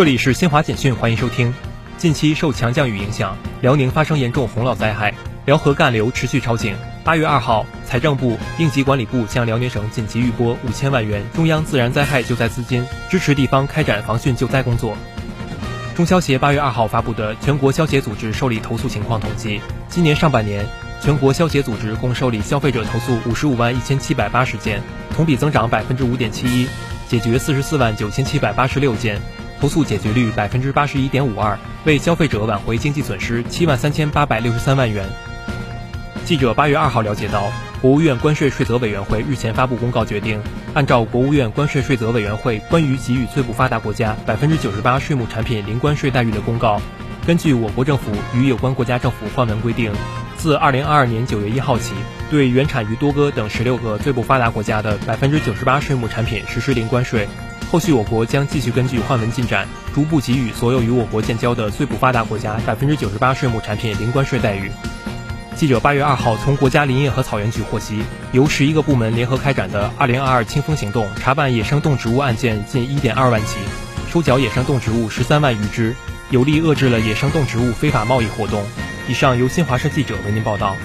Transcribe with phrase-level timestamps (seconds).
[0.00, 1.52] 这里是新华简讯，欢迎收听。
[1.98, 5.12] 近期受强降雨影响，辽宁发生严重洪涝灾害，
[5.44, 6.74] 辽河干流持续超警。
[7.04, 14.96] 八月二号，财政部、应急管理部向辽宁省紧急预拨五千万元中央自然灾害救灾资金，支持地方开展防汛救灾工作。
[15.94, 19.60] 中消协八月二号发布的全国消协组织受理投诉情况统计，
[19.90, 20.64] 今年上半年，
[21.02, 24.80] 全国消协组织共受理消费者投诉五十五万一千七百八十件，
[25.14, 26.66] 同比增长百分之五点七一，
[27.06, 29.20] 解决四十四万九千七百八十六件。
[29.60, 35.06] 投诉解决率百分之八十一点五二，为消费者挽回经济损失七万三千八百六十三万元。
[36.24, 37.52] 记者八月二号了解到，
[37.82, 40.40] 国务院关税税则委员会日前发布公告，决定
[40.72, 46.80] 按照国务院关税税则委员会关于给予最不发达国家百分之九十八税目产品零关税待遇的公告，
[47.26, 49.92] 根据我国政府与有关国家政府换文规定，
[50.40, 51.92] 自二零二二年九月一号起，
[52.30, 57.28] 对原产于多哥等十六个最不发达国家的百分之九十八税目产品实施零关税。
[57.70, 64.70] 后续我国将继续根据换文进展，逐步给予所有与我国建交的最不发达国家百分之九十八税目产品零关税待遇。
[65.56, 73.58] 记者八月二号从国家林业和草原局获悉，由十一个部门联合开展的二零二二清风行动，查办野生动植物案件近一点二万起，
[74.10, 75.94] 收缴野生动植物十三万余只，
[76.30, 78.64] 有力遏制了野生动植物非法贸易活动。
[79.10, 80.76] 以上由新华社记者为您报道。